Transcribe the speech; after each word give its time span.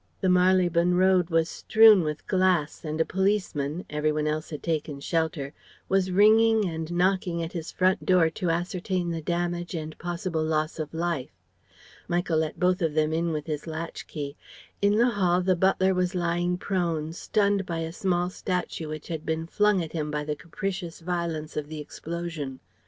The 0.19 0.29
Marylebone 0.29 0.95
Road 0.95 1.29
was 1.29 1.47
strewn 1.47 2.01
with 2.01 2.25
glass, 2.25 2.83
and 2.83 2.99
a 2.99 3.05
policeman 3.05 3.85
every 3.87 4.11
one 4.11 4.25
else 4.25 4.49
had 4.49 4.63
taken 4.63 4.99
shelter 4.99 5.53
was 5.87 6.09
ringing 6.09 6.67
and 6.67 6.91
knocking 6.91 7.43
at 7.43 7.53
his 7.53 7.71
front 7.71 8.03
door 8.03 8.31
to 8.31 8.49
ascertain 8.49 9.11
the 9.11 9.21
damage 9.21 9.75
and 9.75 9.95
possible 9.99 10.43
loss 10.43 10.79
of 10.79 10.91
life. 10.91 11.29
Michael 12.07 12.39
let 12.39 12.59
both 12.59 12.81
of 12.81 12.95
them 12.95 13.13
in 13.13 13.31
with 13.31 13.45
his 13.45 13.67
latch 13.67 14.07
key. 14.07 14.35
In 14.81 14.95
the 14.95 15.09
hall 15.11 15.43
the 15.43 15.55
butler 15.55 15.93
was 15.93 16.15
lying 16.15 16.57
prone, 16.57 17.13
stunned 17.13 17.67
by 17.67 17.81
a 17.81 17.93
small 17.93 18.31
statue 18.31 18.87
which 18.89 19.07
had 19.07 19.23
been 19.23 19.45
flung 19.45 19.83
at 19.83 19.91
him 19.93 20.09
by 20.09 20.23
the 20.23 20.35
capricious 20.35 20.99
violence 20.99 21.55
of 21.55 21.67
the 21.67 21.77
explosion. 21.79 22.59